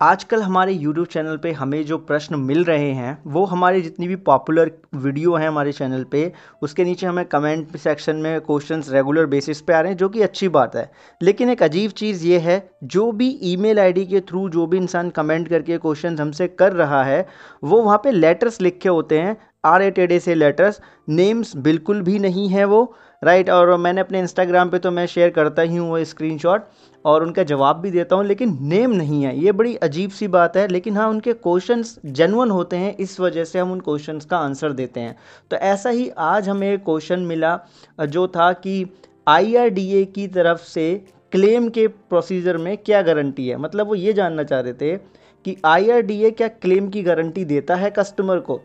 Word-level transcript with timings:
आजकल 0.00 0.42
हमारे 0.42 0.74
YouTube 0.74 1.06
channel 1.06 1.36
पे 1.36 1.50
हमें 1.52 1.84
जो 1.86 1.96
प्रश्न 1.98 2.36
मिल 2.36 2.64
रहे 2.64 2.90
हैं 2.92 3.16
वो 3.26 3.44
हमारे 3.44 3.80
जितनी 3.80 4.08
भी 4.08 4.16
पॉपुलर 4.16 4.70
वीडियो 4.94 5.34
हैं 5.34 5.48
हमारे 5.48 5.72
चैनल 5.72 6.02
पे 6.04 6.32
उसके 6.62 6.84
नीचे 6.84 7.06
हमें 7.06 7.24
कमेंट 7.24 7.76
सेक्शन 7.76 8.16
में 8.16 8.40
क्वेश्चंस 8.40 8.90
रेगुलर 8.92 9.26
बेसिस 9.26 9.60
पे 9.60 9.72
आ 9.72 9.80
रहे 9.80 9.92
हैं 9.92 9.98
जो 9.98 10.08
कि 10.08 10.22
अच्छी 10.22 10.48
बात 10.48 10.76
है। 10.76 10.90
लेकिन 11.20 11.50
एक 11.50 11.62
अजीब 11.62 11.90
चीज़ 11.90 12.26
ये 12.26 12.38
है 12.38 12.58
जो 12.84 13.10
भी 13.12 13.28
ईमेल 13.42 13.80
आईडी 13.80 14.04
के 14.06 14.20
थ्रू 14.20 14.48
जो 14.48 14.66
भी 14.66 14.76
इंसान 14.76 15.10
कमेंट 15.10 15.48
करके 15.48 15.78
क्वेश्चन 15.78 16.18
हमसे 16.18 16.48
कर 16.48 16.72
रहा 16.72 17.02
है 17.04 17.26
वो 17.64 17.82
वहाँ 17.82 17.98
पर 18.04 18.12
लेटर्स 18.12 18.60
लिखे 18.60 18.88
होते 18.88 19.18
हैं 19.18 19.36
आर 19.64 19.82
ए 19.82 19.90
टेडे 19.90 20.20
से 20.20 20.34
लेटर्स 20.34 20.80
नेम्स 21.08 21.56
बिल्कुल 21.56 22.02
भी 22.02 22.18
नहीं 22.18 22.48
है 22.48 22.64
वो 22.64 22.94
राइट 23.22 23.46
right, 23.46 23.58
और 23.58 23.76
मैंने 23.76 24.00
अपने 24.00 24.18
इंस्टाग्राम 24.18 24.70
पे 24.70 24.78
तो 24.78 24.90
मैं 24.90 25.06
शेयर 25.06 25.30
करता 25.30 25.62
ही 25.62 25.76
हूँ 25.76 25.88
वो 25.90 26.04
स्क्रीनशॉट 26.04 26.64
और 27.06 27.22
उनका 27.22 27.42
जवाब 27.42 27.76
भी 27.76 27.90
देता 27.90 28.16
हूँ, 28.16 28.24
लेकिन 28.24 28.56
नेम 28.62 28.90
नहीं 28.90 29.22
है। 29.22 29.36
ये 29.38 29.52
बड़ी 29.52 29.74
अजीब 29.76 30.10
सी 30.10 30.28
बात 30.28 30.56
है, 30.56 30.66
लेकिन 30.68 30.96
हाँ 30.96 31.08
उनके 31.08 31.32
क्वेश्चंस 31.32 31.98
जेनवन 32.06 32.50
होते 32.50 32.76
हैं, 32.76 32.96
इस 32.96 33.18
वजह 33.20 33.44
से 33.44 33.58
हम 33.58 33.72
उन 33.72 33.80
क्वेश्चंस 33.80 34.24
का 34.24 34.38
आंसर 34.38 34.72
देते 34.72 35.00
हैं। 35.00 35.16
तो 35.50 35.56
ऐसा 35.56 35.90
ही 35.90 36.08
आज 36.10 36.48
हमें 36.48 36.72
एक 36.72 36.84
क्वेश्चन 36.84 37.20
मिला, 37.22 37.58
जो 38.00 38.26
था 38.28 38.52
कि 38.52 38.84
आईआरडीए 39.28 40.04
की 40.04 40.26
तरफ़ 40.28 40.64
से 40.64 40.94
क्लेम 41.32 41.68
के 41.68 41.86
प्रोसीजर 41.88 42.56
में 42.56 42.76
क्या 42.76 43.02
गारंटी 43.02 43.48
है? 43.48 43.56
मतलब 43.56 43.86
वो 43.86 43.94
ये 43.94 44.12
जानना 44.12 44.42
चाह 44.42 44.60
रहे 44.60 44.72
थे 44.72 44.96
कि 45.44 45.56
IRDA 45.66 46.36
क्या 46.36 46.48
क्लेम 46.48 46.88
की 46.88 47.02
गारंटी 47.02 47.44
देता 47.44 47.74
है 47.74 47.90
कस्टमर 47.90 48.38
को? 48.40 48.60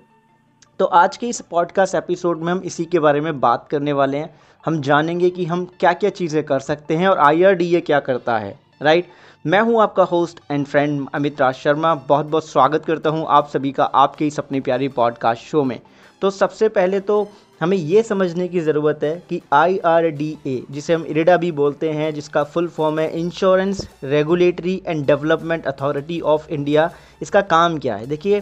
तो 0.81 0.85
आज 0.85 1.17
के 1.17 1.27
इस 1.27 1.39
पॉडकास्ट 1.41 1.95
एपिसोड 1.95 2.39
में 2.41 2.51
हम 2.51 2.59
इसी 2.65 2.83
के 2.85 2.99
बारे 2.99 3.19
में 3.21 3.39
बात 3.39 3.67
करने 3.71 3.93
वाले 3.93 4.17
हैं। 4.17 4.29
हम 4.63 4.79
जानेंगे 4.81 5.29
कि 5.29 5.43
हम 5.45 5.65
क्या 5.79 5.91
क्या 5.93 6.09
चीज़ें 6.09 6.43
कर 6.43 6.59
सकते 6.59 6.95
हैं 6.97 7.07
और 7.07 7.17
आईआरडीए 7.17 7.81
क्या 7.81 7.99
करता 7.99 8.37
है 8.37 8.57
राइट 8.81 9.09
मैं 9.45 9.59
हूँ 9.61 9.81
आपका 9.81 10.03
host 10.03 10.39
and 10.51 10.65
friend 10.65 11.07
Amit 11.15 11.41
Raj 11.41 11.53
Sharma. 11.55 11.93
बहुत 11.95 12.25
बहुत 12.25 12.47
स्वागत 12.47 12.85
करता 12.85 13.09
हूँ 13.09 13.25
आप 13.29 13.49
सभी 13.49 13.71
का 13.71 13.83
आपके 13.83 14.27
इस 14.27 14.39
अपनी 14.39 14.59
प्यारी 14.59 14.87
पॉडकास्ट 14.87 15.43
शो 15.43 15.63
में। 15.63 15.79
तो 16.21 16.29
सबसे 16.29 16.69
पहले 16.69 16.99
तो 17.01 17.27
हमें 17.61 17.77
ये 17.77 18.01
समझने 18.03 18.47
की 18.47 18.59
ज़रूरत 18.59 18.99
है 19.03 19.15
कि 19.29 19.41
ए 19.53 20.61
जिसे 20.71 20.93
हम 20.93 21.05
इरेडा 21.05 21.35
भी 21.37 21.51
बोलते 21.51 21.91
हैं, 21.91 22.13
जिसका 22.13 22.43
फुल 22.43 22.67
फॉर्म 22.69 22.99
है 22.99 23.09
insurance 23.19 23.87
regulatory 24.03 24.81
and 24.87 25.05
development 25.05 25.67
authority 25.67 26.19
of 26.21 26.49
India 26.49 26.89
इसका 27.21 27.41
काम 27.53 27.77
क्या 27.77 27.95
है? 27.95 28.07
देखिए 28.07 28.41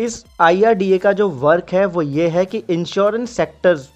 इस 0.00 0.24
आईआरडीए 0.40 0.98
का 0.98 1.12
जो 1.12 1.28
वर्क 1.28 1.72
है, 1.72 1.84
वो 1.86 2.02
ये 2.02 2.28
है 2.28 2.44
कि 2.46 2.62
इंश्योरेंस 2.70 3.30
सेक्टर्स 3.30 3.88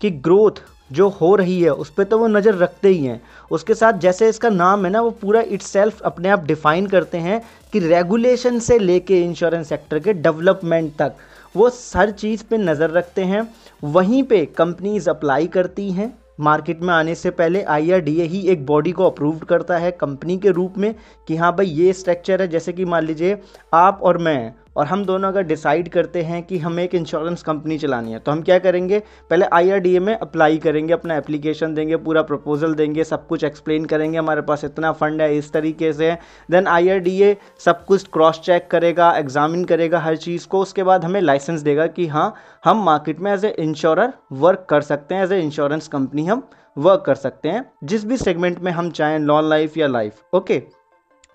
की 0.00 0.10
ग्रोथ 0.10 0.62
जो 0.92 1.08
हो 1.10 1.34
रही 1.36 1.60
है, 1.60 1.70
उस 1.70 1.90
पर 1.90 2.04
तो 2.04 2.18
वो 2.18 2.26
नज़र 2.28 2.54
रखते 2.54 2.88
ही 2.88 3.04
हैं। 3.04 3.20
उसके 3.50 3.74
साथ 3.74 3.98
जैसे 3.98 4.28
इसका 4.28 4.48
नाम 4.50 4.84
है 4.84 4.90
ना, 4.92 5.00
वो 5.00 5.10
पूरा 5.12 5.40
इट्स 5.42 5.76
अपने 5.76 6.28
आप 6.28 6.44
डिफाइन 6.44 6.86
करते 6.86 7.18
हैं 7.18 7.40
कि 7.72 7.78
रेगुलेशन 7.78 8.58
से 8.58 8.78
लेके 8.78 9.20
इंश्योरेंस 9.22 9.68
सेक्टर 9.68 9.98
के 9.98 10.12
डेवलपमेंट 10.14 10.92
तक, 10.98 11.14
वो 11.54 11.70
हर 11.96 12.10
चीज़ 12.12 12.44
पे 12.44 12.58
नज़र 12.58 12.90
रखते 12.90 13.24
हैं। 13.24 13.48
वहीं 13.84 14.22
पे 14.22 14.44
कंपनीज़ 14.58 15.08
अप्लाई 15.10 15.46
करती 15.46 15.90
हैं। 15.92 16.12
मार्केट 16.40 16.80
में 16.82 16.92
आने 16.94 17.14
से 17.14 17.30
पहले 17.30 17.62
IRDA 17.64 18.26
ही 18.28 18.40
एक 18.48 18.64
बॉडी 18.66 18.92
को 18.92 19.04
अप्रूव 19.06 19.38
करता 19.48 19.76
है 19.78 19.90
कंपनी 19.92 20.36
के 20.38 20.50
रूप 20.50 20.78
में 20.78 20.94
कि 21.28 21.36
हाँ 21.36 21.54
भाई 21.56 21.66
ये 21.66 21.92
स्ट्रक्चर 21.92 22.42
है, 22.42 22.48
जैसे 22.48 22.72
कि 22.72 22.84
मान 22.84 23.04
लीजिए 23.04 23.38
आप 23.74 24.00
और 24.02 24.18
मैं 24.18 24.52
और 24.76 24.86
हम 24.86 25.04
दोनों 25.04 25.28
अगर 25.28 25.42
डिसाइड 25.42 25.88
करते 25.88 26.22
हैं 26.22 26.42
कि 26.42 26.58
हमें 26.58 26.82
एक 26.84 26.94
इंश्योरेंस 26.94 27.42
कंपनी 27.42 27.78
चलानी 27.78 28.12
है 28.12 28.18
तो 28.18 28.32
हम 28.32 28.42
क्या 28.42 28.58
करेंगे? 28.58 28.98
पहले 29.30 29.46
आईआरडीए 29.52 29.98
में 30.00 30.14
अप्लाई 30.14 30.58
करेंगे, 30.58 30.92
अपना 30.92 31.16
एप्लीकेशन 31.16 31.74
देंगे, 31.74 31.96
पूरा 31.96 32.22
प्रपोजल 32.22 32.74
देंगे, 32.74 33.04
सब 33.04 33.26
कुछ 33.26 33.44
एक्सप्लेन 33.44 33.84
करेंगे, 33.84 34.18
हमारे 34.18 34.42
पास 34.42 34.64
इतना 34.64 34.92
फंड 34.92 35.22
है, 35.22 35.36
इस 35.36 35.52
तरीके 35.52 35.92
से। 35.92 36.12
देन 36.50 36.66
आईआरडीए 36.66 37.36
सब 37.64 37.84
कुछ 37.84 38.06
क्रॉस 38.12 38.40
चेक 38.40 38.68
करेगा 38.70 39.12
एग्जामिन 39.16 39.64
करेगा 39.64 39.98
हर 39.98 40.16
चीज़ 40.16 40.46
को, 40.48 40.60
उसके 40.60 40.82
बाद 40.82 41.04
हमें 41.04 41.20
लाइसेंस 41.20 41.60
देगा 41.60 41.86
कि 41.86 42.06
हाँ 42.06 42.34
हम 42.64 42.84
मार्केट 42.84 43.20
में 43.20 43.32
एज 43.32 43.44
ए 43.44 43.54
इंश्योरर 43.58 44.12
वर्क 44.32 44.66
कर 44.70 44.80
सकते 44.82 45.14
हैं 45.14 45.24
एज 45.24 45.32
ए 45.32 45.40
इंश्योरेंस 45.40 45.88
कंपनी 45.88 46.26
हम 46.26 46.48
वर्क 46.76 47.02
कर 47.06 47.14
सकते 47.14 47.48
हैं, 47.48 47.64
जिस 47.84 48.04
भी 48.04 48.16
सेगमेंट 48.16 48.58
में 48.60 48.70
हम 48.72 48.90
चाहें 48.90 49.18
नॉन 49.18 49.48
लाइफ 49.48 49.76
या 49.78 49.86
लाइफ 49.86 50.34
ओके 50.34 50.62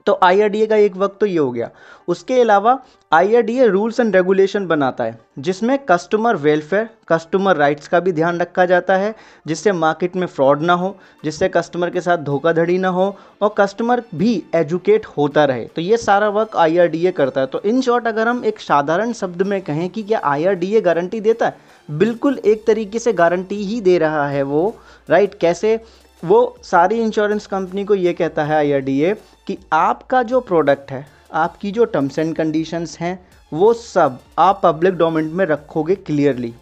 तो 0.05 0.19
आईआरडीए 0.23 0.65
का 0.67 0.75
एक 0.75 0.95
वक्त 0.97 1.19
तो 1.19 1.25
ये 1.25 1.37
हो 1.37 1.51
गया। 1.51 1.69
उसके 2.07 2.39
अलावा 2.41 2.77
आईआरडीए 3.11 3.67
रूल्स 3.67 3.99
एंड 3.99 4.15
रेगुलेशन 4.15 4.65
बनाता 4.67 5.03
है, 5.03 5.19
जिसमें 5.39 5.77
कस्टमर 5.85 6.35
वेलफेयर 6.35 6.89
कस्टमर 7.09 7.55
राइट्स 7.55 7.87
का 7.87 7.99
भी 7.99 8.11
ध्यान 8.11 8.39
रखा 8.39 8.65
जाता 8.65 8.95
है, 8.95 9.13
जिससे 9.47 9.71
मार्केट 9.71 10.15
में 10.15 10.25
फ्रॉड 10.27 10.61
ना 10.61 10.73
हो, 10.73 10.95
जिससे 11.23 11.49
कस्टमर 11.49 11.89
के 11.89 12.01
साथ 12.01 12.17
धोखाधड़ी 12.17 12.77
ना 12.77 12.87
हो 12.87 13.15
और 13.41 13.53
कस्टमर 13.57 14.03
भी 14.15 14.43
एजुकेट 14.55 15.05
होता 15.07 15.45
रहे। 15.45 15.65
तो 15.65 15.81
ये 15.81 15.97
सारा 15.97 16.29
वर्क 16.29 16.57
आई 16.57 17.11
करता 17.17 17.41
है। 17.41 17.47
तो 17.47 17.61
इन 17.61 17.81
शॉर्ट 17.81 18.07
अगर 18.07 18.27
हम 18.27 18.43
एक 18.45 18.59
साधारण 18.59 19.13
शब्द 19.13 19.41
में 19.41 19.61
कहें 19.61 19.89
कि 19.89 20.03
क्या 20.03 20.21
IRDA 20.27 20.81
गारंटी 20.81 21.19
देता 21.19 21.45
है, 21.45 21.57
बिल्कुल 21.89 22.37
एक 22.37 22.65
तरीके 22.67 22.99
से 22.99 23.13
गारंटी 23.13 23.63
ही 23.63 23.81
दे 23.81 23.97
रहा 23.97 24.27
है 24.27 24.43
वो 24.43 24.75
राइट 25.09 25.33
कैसे? 25.33 25.79
वो 26.23 26.57
सारी 26.63 26.99
इंश्योरेंस 27.01 27.45
कंपनी 27.47 27.83
को 27.85 27.95
ये 27.95 28.13
कहता 28.13 28.43
है 28.43 28.63
IRDA 28.63 29.13
कि 29.49 29.57
आपका 29.73 30.21
जो 30.23 30.39
प्रोडक्ट 30.41 30.91
है, 30.91 31.05
आपकी 31.33 31.71
जो 31.71 31.85
टर्म्स 31.85 32.17
एंड 32.19 32.35
कंडीशंस 32.35 32.97
हैं, 32.99 33.19
वो 33.51 33.71
सब 33.73 34.19
आप 34.39 34.59
पब्लिक 34.63 34.93
डोमेन 34.93 35.29
में 35.33 35.45
रखोगे 35.45 35.95
क्लियरली 35.97 36.53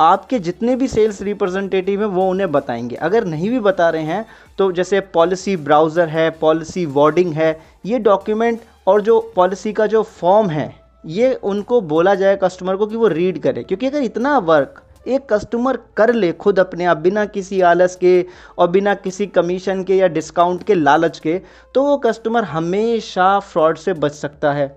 आपके 0.00 0.38
जितने 0.38 0.76
भी 0.76 0.88
सेल्स 0.88 1.20
रिप्रेजेंटेटिव 1.22 2.00
हैं, 2.00 2.08
वो 2.08 2.28
उन्हें 2.30 2.50
बताएँगे। 2.52 2.96
अगर 2.96 3.24
नहीं 3.24 3.50
भी 3.50 3.58
बता 3.60 3.88
रहे 3.90 4.02
हैं 4.02 4.24
तो 4.58 4.70
जैसे 4.72 5.00
पॉलिसी 5.14 5.56
ब्राउज़र 5.58 6.08
है 6.08 6.28
पॉलिसी 6.40 6.84
वर्डिंग 6.88 7.32
है, 7.34 7.60
ये 7.86 7.98
डॉक्यूमेंट 7.98 8.60
और 8.86 9.00
जो 9.00 9.20
पॉलिसी 9.36 9.72
का 9.72 9.86
जो 9.86 10.02
फॉर्म 10.02 10.50
है, 10.50 10.74
ये 11.06 11.34
उनको 11.34 11.80
बोला 11.80 12.14
जाए 12.14 12.38
कस्टमर 12.42 12.76
को 12.76 12.86
कि 12.86 12.96
वो 12.96 13.08
रीड 13.08 13.38
करे। 13.38 13.62
क्योंकि 13.62 13.86
अगर 13.86 14.02
इतना 14.02 14.38
वर्क 14.38 14.82
एक 15.08 15.32
कस्टमर 15.32 15.78
कर 15.96 16.12
ले 16.14 16.32
खुद 16.34 16.58
अपने 16.58 16.84
आप, 16.84 16.96
बिना 16.96 17.24
किसी 17.26 17.60
आलस 17.62 17.96
के 17.96 18.24
और 18.58 18.68
बिना 18.70 18.94
किसी 18.96 19.26
कमीशन 19.28 19.82
के 19.84 19.96
या 19.96 20.08
डिस्काउंट 20.08 20.62
के, 20.62 20.74
लालच 20.74 21.18
के 21.18 21.40
तो 21.74 21.82
वो 21.82 21.96
कस्टमर 21.98 22.44
हमेशा 22.46 23.38
फ्रॉड 23.40 23.78
से 23.78 23.92
बच 23.94 24.12
सकता 24.12 24.52
है। 24.52 24.68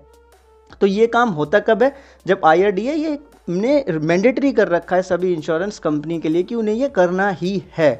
तो 0.80 0.86
ये 0.86 1.06
काम 1.06 1.30
होता 1.30 1.58
कब 1.60 1.82
है? 1.82 1.94
जब 2.26 2.40
आई 2.44 2.62
ये 2.80 3.18
ने 3.48 3.84
मैंडेटरी 3.90 4.52
कर 4.52 4.68
रखा 4.68 4.96
है 4.96 5.02
सभी 5.02 5.32
इंश्योरेंस 5.34 5.78
कंपनी 5.78 6.18
के 6.20 6.28
लिए 6.28 6.42
कि 6.42 6.54
उन्हें 6.54 6.74
ये 6.74 6.88
करना 6.90 7.28
ही 7.30 7.62
है 7.76 7.92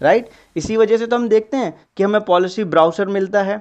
राइट 0.00 0.28
इसी 0.56 0.76
वजह 0.76 0.96
से 0.96 1.06
तो 1.06 1.16
हम 1.16 1.28
देखते 1.28 1.56
हैं 1.56 1.74
कि 1.96 2.02
हमें 2.02 2.20
पॉलिसी 2.20 2.64
ब्राउज़र 2.64 3.06
मिलता 3.08 3.42
है। 3.42 3.56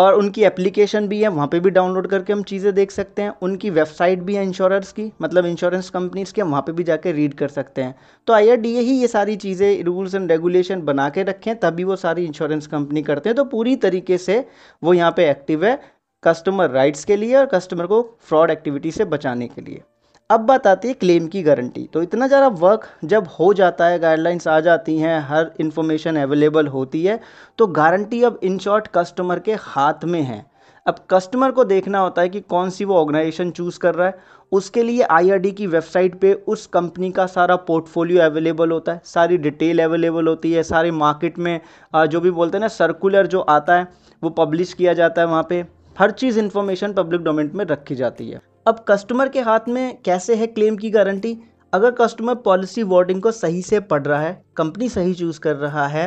और 0.00 0.14
उनकी 0.14 0.42
एप्लीकेशन 0.44 1.06
भी 1.08 1.20
है, 1.22 1.28
वहाँ 1.28 1.46
पे 1.46 1.58
भी 1.60 1.70
डाउनलोड 1.70 2.06
करके 2.06 2.32
हम 2.32 2.42
चीज़ें 2.42 2.74
देख 2.74 2.90
सकते 2.90 3.22
हैं। 3.22 3.32
उनकी 3.42 3.70
वेबसाइट 3.70 4.18
भी 4.20 4.34
है 4.34 4.42
इंश्योरेंस 4.42 4.92
की 4.92 5.10
मतलब 5.22 5.46
इंश्योरेंस 5.46 5.90
कंपनीज़ 5.90 6.32
की 6.34 6.42
वहाँ 6.42 6.62
पे 6.62 6.72
भी 6.72 6.84
जाके 6.84 7.12
रीड 7.12 7.34
कर 7.34 7.48
सकते 7.50 7.82
हैं। 7.82 7.94
तो 8.28 8.32
आई 8.32 8.56
ही 8.56 8.98
ये 9.00 9.08
सारी 9.08 9.36
चीज़ें 9.36 9.82
रूल्स 9.84 10.14
एंड 10.14 10.30
रेगुलेशन 10.32 10.82
बना 10.82 11.08
के 11.08 11.22
रखें, 11.22 11.54
तभी 11.56 11.84
वो 11.84 11.96
सारी 11.98 12.24
इंश्योरेंस 12.24 12.66
कंपनी 12.66 13.02
करते 13.02 13.28
हैं। 13.28 13.36
तो 13.36 13.44
पूरी 13.46 13.76
तरीके 13.78 14.18
से 14.18 14.44
वो 14.82 14.94
यहाँ 14.94 15.10
पर 15.10 15.22
एक्टिव 15.22 15.64
है 15.64 15.78
कस्टमर 16.22 16.70
राइट्स 16.70 17.04
के 17.04 17.16
लिए 17.16 17.36
और 17.36 17.46
कस्टमर 17.46 17.86
को 17.86 18.02
फ्रॉड 18.20 18.50
एक्टिविटी 18.50 18.90
से 18.90 19.04
बचाने 19.06 19.48
के 19.48 19.60
लिए। 19.60 19.82
अब 20.30 20.40
बात 20.40 20.66
आती 20.66 20.88
है 20.88 20.94
क्लेम 20.94 21.26
की 21.28 21.42
गारंटी 21.42 21.88
तो 21.92 22.02
इतना 22.02 22.26
ज़्यादा 22.26 22.48
वर्क 22.58 22.86
जब 23.04 23.28
हो 23.38 23.52
जाता 23.54 23.86
है 23.86 23.98
गाइडलाइंस 23.98 24.46
आ 24.48 24.58
जाती 24.60 24.96
हैं, 24.98 25.18
हर 25.20 25.50
इन्फॉर्मेशन 25.60 26.16
अवेलेबल 26.16 26.66
होती 26.66 27.02
है 27.04 27.18
तो 27.58 27.66
गारंटी 27.68 28.22
अब 28.22 28.38
इन 28.42 28.58
शॉर्ट 28.58 28.86
कस्टमर 28.94 29.38
के 29.38 29.54
हाथ 29.60 30.04
में 30.04 30.20
है। 30.22 30.44
अब 30.86 30.98
कस्टमर 31.10 31.50
को 31.50 31.64
देखना 31.64 31.98
होता 31.98 32.22
है 32.22 32.28
कि 32.28 32.40
कौन 32.42 32.70
सी 32.70 32.84
वो 32.84 32.96
ऑर्गेनाइजेशन 32.96 33.50
चूज़ 33.50 33.78
कर 33.78 33.94
रहा 33.94 34.06
है। 34.06 34.18
उसके 34.52 34.82
लिए 34.82 35.02
आई 35.02 35.50
की 35.50 35.66
वेबसाइट 35.66 36.14
पे 36.20 36.32
उस 36.48 36.66
कंपनी 36.68 37.10
का 37.10 37.26
सारा 37.28 37.56
पोर्टफोलियो 37.62 38.22
अवेलेबल 38.22 38.70
होता 38.70 38.92
है, 38.92 39.00
सारी 39.04 39.38
डिटेल 39.38 39.82
अवेलेबल 39.84 40.28
होती 40.28 40.52
है, 40.52 40.62
सारे 40.62 40.90
मार्केट 40.92 41.38
में 41.38 41.60
जो 41.94 42.20
भी 42.20 42.30
बोलते 42.30 42.56
हैं 42.56 42.60
ना 42.60 42.68
सर्कुलर 42.68 43.26
जो 43.26 43.40
आता 43.40 43.78
है, 43.78 43.88
वो 44.22 44.30
पब्लिश 44.30 44.72
किया 44.72 44.92
जाता 44.94 45.20
है 45.20 45.26
वहाँ 45.26 45.46
पे। 45.48 45.64
हर 45.96 46.10
चीज़ 46.12 46.38
इन्फॉर्मेशन 46.38 46.92
पब्लिक 46.92 47.20
डोमेन 47.22 47.50
में 47.54 47.64
रखी 47.64 47.94
जाती 47.94 48.28
है। 48.28 48.40
अब 48.66 48.84
कस्टमर 48.88 49.28
के 49.28 49.40
हाथ 49.40 49.68
में 49.68 49.98
कैसे 50.04 50.34
है 50.34 50.46
क्लेम 50.46 50.76
की 50.76 50.90
गारंटी 50.90 51.36
अगर 51.72 51.90
कस्टमर 51.90 52.34
पॉलिसी 52.34 52.82
वर्डिंग 52.82 53.20
को 53.22 53.30
सही 53.32 53.62
से 53.62 53.78
पढ़ 53.82 54.02
रहा 54.02 54.20
है 54.20 54.32
कंपनी 54.56 54.88
सही 54.88 55.14
चूज़ 55.14 55.38
कर 55.40 55.54
रहा 55.56 55.86
है 55.86 56.04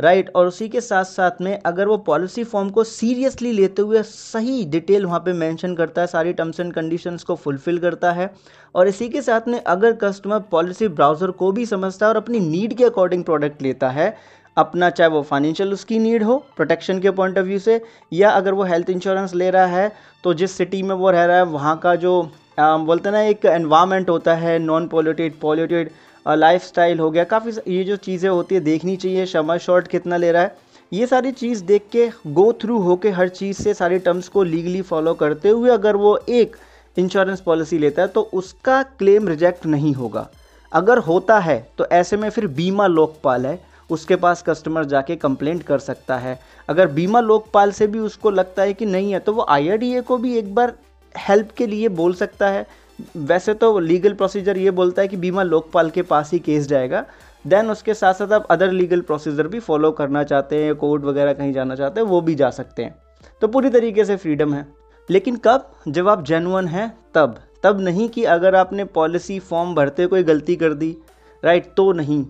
राइट 0.00 0.30
और 0.36 0.46
उसी 0.46 0.68
के 0.68 0.80
साथ 0.80 1.04
साथ 1.04 1.40
में 1.40 1.58
अगर 1.60 1.88
वो 1.88 1.96
पॉलिसी 1.98 2.44
फॉर्म 2.44 2.70
को 2.70 2.84
सीरियसली 2.84 3.52
लेते 3.52 3.82
हुए 3.82 4.02
सही 4.02 4.64
डिटेल 4.64 5.06
वहाँ 5.06 5.20
पे 5.20 5.32
मेंशन 5.32 5.74
करता 5.74 6.00
है, 6.00 6.06
सारी 6.06 6.32
टर्म्स 6.32 6.60
एंड 6.60 6.72
कंडीशंस 6.72 7.24
को 7.24 7.34
फुलफ़िल 7.36 7.78
करता 7.78 8.12
है, 8.12 8.30
और 8.74 8.88
इसी 8.88 9.08
के 9.08 9.22
साथ 9.22 9.48
में 9.48 9.60
अगर 9.60 9.92
कस्टमर 10.02 10.40
पॉलिसी 10.50 10.88
ब्राउज़र 10.90 11.30
को 11.32 11.52
भी 11.52 11.66
समझता 11.66 12.06
है 12.06 12.10
और 12.10 12.16
अपनी 12.16 12.40
नीड 12.40 12.76
के 12.76 12.84
अकॉर्डिंग 12.84 13.24
प्रोडक्ट 13.24 13.62
लेता 13.62 13.90
है 13.90 14.14
अपना 14.56 14.88
चाहे 14.90 15.10
वो 15.10 15.22
फाइनेंशियल 15.22 15.72
उसकी 15.72 15.98
नीड 15.98 16.22
हो 16.22 16.36
प्रोटेक्शन 16.56 17.00
के 17.00 17.10
पॉइंट 17.10 17.38
ऑफ़ 17.38 17.44
व्यू 17.44 17.58
से 17.58 17.80
या 18.12 18.30
अगर 18.30 18.54
वो 18.54 18.64
हेल्थ 18.64 18.90
इंश्योरेंस 18.90 19.34
ले 19.34 19.50
रहा 19.50 19.66
है 19.66 19.90
तो 20.24 20.34
जिस 20.34 20.56
सिटी 20.56 20.82
में 20.82 20.94
वो 20.94 21.10
रह 21.10 21.24
रहा 21.24 21.36
है 21.36 21.44
वहाँ 21.44 21.76
का 21.78 21.94
जो 21.96 22.20
आ, 22.58 22.76
बोलते 22.76 23.10
ना 23.10 23.20
एक 23.22 23.44
एनवायरनमेंट 23.46 24.10
होता 24.10 24.34
है 24.34 24.58
non 24.58 24.88
polluted 24.88 25.38
polluted 25.40 25.90
life 26.26 26.62
style 26.62 26.98
हो 26.98 27.10
गया 27.10 27.24
काफ़ी 27.24 27.52
ये 27.68 27.84
जो 27.84 27.96
चीज़ें 27.98 28.28
होती 28.30 28.54
है 28.54 28.60
देखनी 28.60 28.96
चाहिए 28.96 29.26
शमर 29.26 29.58
शॉर्ट 29.58 29.88
कितना 29.88 30.16
ले 30.16 30.32
रहा 30.32 30.42
है 30.42 30.56
ये 30.92 31.06
सारी 31.06 31.32
चीज़ 31.32 31.64
देख 31.64 31.86
के 31.92 32.08
गो 32.32 32.52
थ्रू 32.62 32.78
होके 32.80 33.10
हर 33.10 33.28
चीज़ 33.30 33.62
से 33.62 33.74
सारे 33.74 33.98
टर्म्स 33.98 34.28
को 34.28 34.42
लीगली 34.42 34.82
फॉलो 34.82 35.14
करते 35.14 35.48
हुए 35.48 35.70
अगर 35.70 35.96
वो 35.96 36.16
एक 36.30 36.56
इंश्योरेंस 36.96 37.40
पॉलिसी 37.40 37.78
लेता 37.78 38.02
है 38.02 38.08
तो 38.08 38.28
उसका 38.34 38.82
क्लेम 38.82 39.28
रिजेक्ट 39.28 39.66
नहीं 39.66 39.92
होगा। 39.94 40.28
अगर 40.72 40.98
होता 40.98 41.38
है 41.40 41.56
तो 41.78 41.86
ऐसे 41.92 42.16
में 42.16 42.28
फिर 42.30 42.46
बीमा 42.48 42.86
लोकपाल 42.86 43.46
है। 43.46 43.58
उसके 43.92 44.16
पास 44.16 44.42
कस्टमर 44.42 44.84
जाके 44.84 45.16
कंप्लेंट 45.16 45.62
कर 45.62 45.78
सकता 45.78 46.16
है। 46.16 46.38
अगर 46.68 46.86
बीमा 46.86 47.20
लोकपाल 47.20 47.72
से 47.72 47.86
भी 47.86 47.98
उसको 47.98 48.30
लगता 48.30 48.62
है 48.62 48.72
कि 48.72 48.86
नहीं 48.86 49.12
है 49.12 49.18
तो 49.18 49.32
वो 49.32 49.46
आई 49.48 50.02
को 50.02 50.16
भी 50.16 50.36
एक 50.38 50.54
बार 50.54 50.72
हेल्प 51.18 51.50
के 51.50 51.66
लिए 51.66 51.88
बोल 51.88 52.14
सकता 52.14 52.48
है। 52.48 52.66
वैसे 53.16 53.54
तो 53.54 53.78
लीगल 53.78 54.12
प्रोसीजर 54.12 54.58
ये 54.58 54.70
बोलता 54.70 55.02
है 55.02 55.08
कि 55.08 55.16
बीमा 55.16 55.42
लोकपाल 55.42 55.90
के 55.90 56.02
पास 56.02 56.32
ही 56.32 56.38
केस 56.38 56.68
जाएगा। 56.68 57.04
देन 57.46 57.70
उसके 57.70 57.94
साथ 57.94 58.14
साथ 58.14 58.32
आप 58.32 58.46
अदर 58.50 58.70
लीगल 58.70 59.00
प्रोसीजर 59.00 59.46
भी 59.46 59.60
फॉलो 59.60 59.90
करना 59.90 60.22
चाहते 60.24 60.64
हैं 60.64 60.74
कोर्ट 60.74 61.04
वगैरह 61.04 61.32
कहीं 61.32 61.52
जाना 61.52 61.74
चाहते 61.74 62.00
हैं, 62.00 62.06
वो 62.08 62.20
भी 62.20 62.34
जा 62.34 62.50
सकते 62.50 62.82
हैं। 62.82 62.94
तो 63.40 63.48
पूरी 63.48 63.70
तरीके 63.70 64.04
से 64.04 64.16
फ्रीडम 64.16 64.54
है। 64.54 64.66
लेकिन 65.10 65.36
कब? 65.36 65.72
जब 65.88 66.08
आप 66.08 66.24
जेनुअन 66.24 66.68
हैं, 66.68 66.98
तब। 67.14 67.38
तब 67.62 67.80
नहीं 67.80 68.08
कि 68.08 68.24
अगर 68.24 68.54
आपने 68.54 68.84
पॉलिसी 68.84 69.38
फॉर्म 69.38 69.74
भरते 69.74 70.06
कोई 70.06 70.22
गलती 70.22 70.56
कर 70.56 70.72
दी। 70.72 70.96
राइट 71.44 71.74
तो 71.76 71.92
नहीं। 71.92 72.26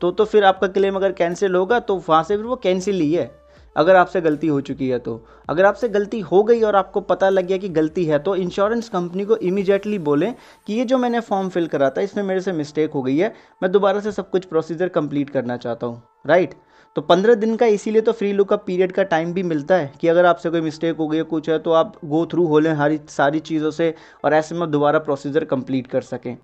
तो 0.00 0.10
तो 0.10 0.24
फिर 0.24 0.44
आपका 0.44 0.66
क्लेम 0.68 0.96
अगर 0.96 1.12
कैंसिल 1.12 1.54
होगा 1.54 1.78
तो 1.80 1.96
वहाँ 2.08 2.22
से 2.22 2.36
फिर 2.36 2.44
वो 2.44 2.56
कैंसिल 2.56 3.00
ही 3.00 3.12
है। 3.12 3.30
अगर 3.76 3.96
आपसे 3.96 4.20
गलती 4.20 4.46
हो 4.46 4.60
चुकी 4.60 4.88
है 4.88 4.98
तो। 4.98 5.24
अगर 5.48 5.64
आपसे 5.64 5.88
गलती 5.88 6.20
हो 6.20 6.42
गई 6.42 6.60
और 6.60 6.76
आपको 6.76 7.00
पता 7.00 7.28
लग 7.28 7.46
गया 7.46 7.56
कि 7.58 7.68
गलती 7.70 8.04
है 8.04 8.18
तो 8.18 8.34
इंश्योरेंस 8.36 8.88
कंपनी 8.88 9.24
को 9.24 9.36
इमीडिएटली 9.38 9.98
बोलें 10.00 10.34
कि 10.66 10.74
ये 10.74 10.84
जो 10.84 10.98
मैंने 10.98 11.20
फॉर्म 11.20 11.48
फिल 11.48 11.66
करा 11.66 11.90
था, 11.90 12.00
इसमें 12.00 12.22
मेरे 12.24 12.40
से 12.40 12.52
मिस्टेक 12.52 12.92
हो 12.92 13.02
गई 13.02 13.16
है। 13.18 13.32
मैं 13.62 13.70
दोबारा 13.72 14.00
से 14.00 14.12
सब 14.12 14.30
कुछ 14.30 14.44
प्रोसीजर 14.44 14.88
कंप्लीट 14.88 15.30
करना 15.30 15.56
चाहता 15.56 15.86
हूँ। 15.86 16.02
राइट 16.26 16.54
तो 16.96 17.02
पंद्रह 17.02 17.34
दिन 17.34 17.56
का 17.56 17.66
इसीलिए 17.68 18.02
तो 18.02 18.12
फ्री 18.12 18.32
लुकअप 18.32 18.62
पीरियड 18.66 18.92
का 18.92 19.02
टाइम 19.04 19.32
भी 19.32 19.42
मिलता 19.42 19.74
है 19.74 19.92
कि 20.00 20.08
अगर 20.08 20.26
आपसे 20.26 20.50
कोई 20.50 20.60
मिस्टेक 20.60 20.96
हो 20.96 21.08
गई 21.08 21.16
है, 21.16 21.22
कुछ 21.24 21.48
है 21.50 21.58
तो 21.58 21.72
आप 21.72 21.92
गो 22.04 22.24
थ्रू 22.26 22.46
हो 22.46 22.58
लें 22.58 22.72
हर, 22.72 22.98
सारी 23.08 23.40
चीज़ों 23.40 23.70
से 23.70 23.94
और 24.24 24.34
ऐसे 24.34 24.54
में 24.54 24.70
दोबारा 24.70 24.98
प्रोसीजर 25.00 25.44
कंप्लीट 25.44 25.86
कर 25.86 26.00
सकें। 26.02 26.36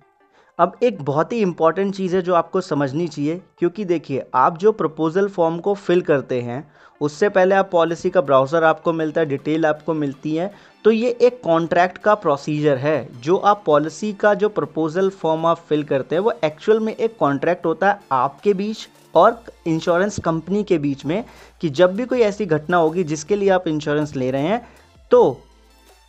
अब 0.59 0.75
एक 0.83 1.01
बहुत 1.01 1.31
ही 1.33 1.39
इंपॉर्टेंट 1.41 1.93
चीज़ 1.95 2.15
है 2.15 2.21
जो 2.21 2.33
आपको 2.35 2.61
समझनी 2.61 3.07
चाहिए, 3.07 3.41
क्योंकि 3.59 3.85
देखिए, 3.85 4.23
आप 4.35 4.57
जो 4.57 4.71
प्रपोजल 4.71 5.27
फॉर्म 5.27 5.57
को 5.59 5.73
फिल 5.75 6.01
करते 6.01 6.39
हैं, 6.41 6.67
उससे 7.01 7.29
पहले 7.29 7.55
आप 7.55 7.69
पॉलिसी 7.71 8.09
का 8.09 8.21
ब्राउज़र 8.21 8.63
आपको 8.63 8.91
मिलता 8.93 9.21
है 9.21 9.27
डिटेल 9.27 9.65
आपको 9.65 9.93
मिलती 9.93 10.35
है 10.35 10.51
तो 10.85 10.91
ये 10.91 11.09
एक 11.21 11.41
कॉन्ट्रैक्ट 11.43 11.97
का 11.97 12.13
प्रोसीजर 12.15 12.77
है। 12.77 13.21
जो 13.21 13.35
आप 13.37 13.63
पॉलिसी 13.65 14.11
का 14.13 14.33
जो 14.33 14.49
प्रपोजल 14.49 15.09
फॉर्म 15.11 15.45
आप 15.45 15.59
फिल 15.69 15.83
करते 15.83 16.15
हैं, 16.15 16.21
वो 16.21 16.33
एक्चुअल 16.43 16.79
में 16.79 16.95
एक 16.95 17.15
कॉन्ट्रैक्ट 17.19 17.65
होता 17.65 17.91
है 17.91 17.99
आपके 18.11 18.53
बीच 18.53 18.87
और 19.15 19.43
इंश्योरेंस 19.67 20.19
कंपनी 20.19 20.63
के 20.63 20.77
बीच 20.77 21.05
में, 21.05 21.23
कि 21.61 21.69
जब 21.69 21.95
भी 21.95 22.05
कोई 22.05 22.21
ऐसी 22.21 22.45
घटना 22.45 22.77
होगी 22.77 23.03
जिसके 23.03 23.35
लिए 23.35 23.49
आप 23.49 23.67
इंश्योरेंस 23.67 24.15
ले 24.15 24.29
रहे 24.31 24.41
हैं 24.43 24.67
तो 25.11 25.39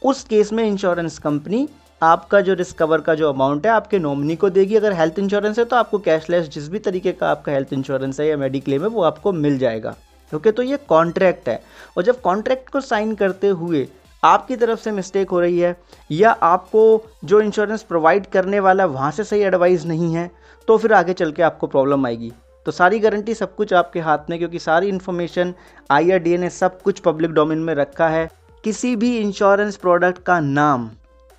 उस 0.03 0.23
केस 0.25 0.53
में 0.53 0.65
इंश्योरेंस 0.65 1.19
कंपनी 1.19 1.69
आपका 2.05 2.41
जो 2.41 2.55
रिस्क 2.55 2.77
कवर 2.79 3.01
का 3.01 3.15
जो 3.15 3.29
अमाउंट 3.29 3.67
है, 3.67 3.73
आपके 3.73 3.99
नॉमिनी 3.99 4.37
को 4.37 4.51
देगी। 4.51 4.77
अगर 4.77 4.93
हेल्थ 4.93 5.19
इंश्योरेंस 5.19 5.59
है 5.59 5.65
तो 5.65 5.77
आपको 5.77 5.99
कैशलेस 6.01 6.49
जिस 6.49 6.69
भी 6.69 6.79
तरीके 6.81 7.13
का 7.13 7.31
आपका 7.31 7.53
हेल्थ 7.53 7.73
इंश्योरेंस 7.73 8.21
है 8.21 8.29
या 8.29 8.37
मेडिक्लेम 8.37 8.83
है, 8.83 8.89
वो 8.89 9.03
आपको 9.03 9.33
मिल 9.35 9.59
जाएगा। 9.59 9.95
ओके 10.33 10.51
तो 10.53 10.63
ये 10.63 10.77
कॉन्ट्रैक्ट 10.89 11.49
है। 11.49 11.61
और 11.97 12.03
जब 12.03 12.21
कॉन्ट्रैक्ट 12.21 12.69
को 12.69 12.81
साइन 12.83 13.15
करते 13.15 13.49
हुए 13.49 13.87
आपकी 14.23 14.57
तरफ़ 14.57 14.81
से 14.81 14.91
मिस्टेक 14.93 15.31
हो 15.31 15.41
रही 15.41 15.59
है, 15.59 15.77
या 16.11 16.31
आपको 16.33 16.83
जो 17.25 17.41
इंश्योरेंस 17.41 17.83
प्रोवाइड 17.83 18.27
करने 18.27 18.61
वाला 18.61 18.87
वहाँ 18.87 19.11
से 19.11 19.25
सही 19.25 19.41
एडवाइस 19.43 19.85
नहीं 19.87 20.15
है 20.15 20.31
तो 20.69 20.77
फिर 20.79 20.93
आगे 20.93 21.13
चल 21.15 21.33
के 21.33 21.43
आपको 21.43 21.67
प्रॉब्लम 21.67 22.07
आएगी। 22.07 22.33
तो 22.67 22.73
सारी 22.73 22.99
गारंटी 22.99 23.35
सब 23.35 23.55
कुछ 23.55 23.73
आपके 23.75 24.01
हाथ 24.01 24.31
में, 24.31 24.39
क्योंकि 24.39 24.59
सारी 24.59 24.89
इन्फॉर्मेशन 24.89 25.55
आई 25.91 26.37
ने 26.39 26.51
सब 26.51 26.81
कुछ 26.83 27.01
पब्लिक 27.01 27.31
डोमेन 27.31 27.59
में 27.59 27.75
रखा 27.75 28.09
है। 28.09 28.29
किसी 28.65 28.95
भी 28.97 29.17
इंश्योरेंस 29.19 29.77
प्रोडक्ट 29.77 30.23
का 30.23 30.39
नाम 30.41 30.91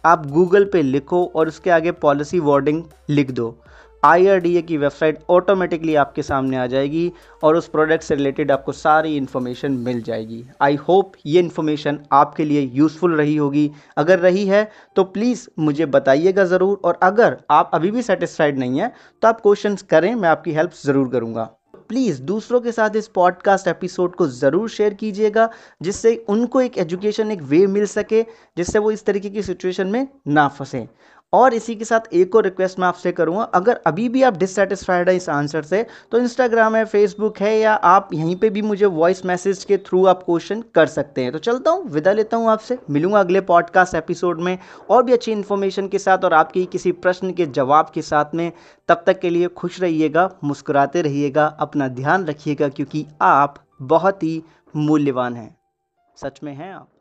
आप 0.05 0.25
गूगल 0.31 0.65
पे 0.73 0.81
लिखो 0.81 1.23
और 1.35 1.47
उसके 1.47 1.69
आगे 1.71 1.91
पॉलिसी 2.01 2.39
वर्डिंग 2.41 2.83
लिख 3.09 3.31
दो। 3.31 3.55
आई 4.03 4.61
की 4.61 4.77
वेबसाइट 4.77 5.19
ऑटोमेटिकली 5.29 5.95
आपके 5.95 6.23
सामने 6.23 6.57
आ 6.57 6.65
जाएगी 6.67 7.11
और 7.43 7.55
उस 7.55 7.67
प्रोडक्ट 7.67 8.03
से 8.03 8.15
रिलेटेड 8.15 8.51
आपको 8.51 8.71
सारी 8.71 9.15
इन्फॉर्मेशन 9.17 9.71
मिल 9.79 10.01
जाएगी। 10.03 10.43
आई 10.61 10.75
होप 10.87 11.13
ये 11.25 11.39
इन्फॉर्मेशन 11.39 11.99
आपके 12.13 12.45
लिए 12.45 12.61
यूज़फुल 12.73 13.15
रही 13.15 13.35
होगी। 13.35 13.69
अगर 13.97 14.19
रही 14.19 14.45
है 14.47 14.69
तो 14.95 15.03
प्लीज़ 15.05 15.47
मुझे 15.59 15.85
बताइएगा 15.87 16.43
ज़रूर 16.45 16.79
और 16.85 16.99
अगर 17.03 17.37
आप 17.51 17.71
अभी 17.73 17.91
भी 17.91 18.01
सेटिस्फाइड 18.03 18.57
नहीं 18.57 18.79
हैं 18.79 18.91
तो 19.23 19.27
आप 19.27 19.41
क्वेश्चंस 19.41 19.81
करें, 19.83 20.13
मैं 20.15 20.29
आपकी 20.29 20.51
हेल्प 20.53 20.71
ज़रूर 20.85 21.09
करूँगा। 21.09 21.49
प्लीज़ 21.89 22.21
दूसरों 22.21 22.61
के 22.61 22.71
साथ 22.71 22.95
इस 22.95 23.07
पॉडकास्ट 23.07 23.67
एपिसोड 23.67 24.15
को 24.15 24.27
ज़रूर 24.27 24.69
शेयर 24.69 24.93
कीजिएगा, 24.93 25.49
जिससे 25.81 26.15
उनको 26.29 26.61
एक 26.61 26.77
एजुकेशन, 26.77 27.31
एक 27.31 27.41
वे 27.41 27.67
मिल 27.67 27.85
सके, 27.85 28.21
जिससे 28.57 28.79
वो 28.79 28.91
इस 28.91 29.05
तरीके 29.05 29.29
की 29.29 29.41
सिचुएशन 29.41 29.87
में 29.87 30.07
ना 30.27 30.47
फंसें। 30.47 30.87
और 31.35 31.53
इसी 31.53 31.75
के 31.75 31.85
साथ 31.85 32.13
एक 32.13 32.35
और 32.35 32.43
रिक्वेस्ट 32.43 32.79
मैं 32.79 32.87
आपसे 32.87 33.11
करूँगा। 33.11 33.43
अगर 33.55 33.79
अभी 33.87 34.07
भी 34.09 34.23
आप 34.23 34.37
डिससेटिस्फाइड 34.37 35.09
है 35.09 35.15
इस 35.15 35.29
आंसर 35.29 35.63
से 35.63 35.85
तो 36.11 36.17
इंस्टाग्राम 36.17 36.75
है 36.75 36.83
फेसबुक 36.85 37.39
है, 37.39 37.57
या 37.59 37.73
आप 37.73 38.09
यहीं 38.13 38.35
पे 38.35 38.49
भी 38.49 38.61
मुझे 38.61 38.85
वॉइस 38.87 39.25
मैसेज 39.25 39.63
के 39.63 39.77
थ्रू 39.79 40.05
आप 40.05 40.23
क्वेश्चन 40.23 40.63
कर 40.75 40.85
सकते 40.87 41.23
हैं। 41.23 41.31
तो 41.31 41.39
चलता 41.39 41.71
हूँ, 41.71 41.83
विदा 41.85 42.11
लेता 42.13 42.37
हूँ 42.37 42.49
आपसे। 42.49 42.77
मिलूँगा 42.89 43.19
अगले 43.19 43.41
पॉडकास्ट 43.43 43.95
एपिसोड 43.95 44.41
में 44.41 44.57
और 44.89 45.03
भी 45.03 45.13
अच्छी 45.13 45.31
इन्फॉर्मेशन 45.31 45.87
के 45.87 45.99
साथ 45.99 46.25
और 46.25 46.33
आपके 46.33 46.65
किसी 46.67 46.91
प्रश्न 46.93 47.31
के 47.31 47.45
जवाब 47.47 47.91
के 47.93 48.01
साथ 48.03 48.35
में। 48.35 48.51
तब 48.89 49.03
तक 49.07 49.19
के 49.19 49.29
लिए 49.29 49.47
खुश 49.47 49.81
रहिएगा, 49.81 50.29
मुस्कुराते 50.43 51.01
रहिएगा, 51.01 51.45
अपना 51.59 51.87
ध्यान 51.89 52.25
रखिएगा, 52.25 52.69
क्योंकि 52.69 53.05
आप 53.21 53.63
बहुत 53.83 54.23
ही 54.23 54.41
मूल्यवान 54.73 55.35
हैं। 55.35 55.55
सच 56.17 56.39
में 56.43 56.53
हैं 56.53 56.73
आप। 56.73 56.94